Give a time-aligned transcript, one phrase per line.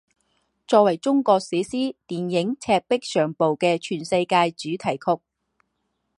[0.65, 5.21] 作为中国史诗电影赤壁上部的全世界主题曲。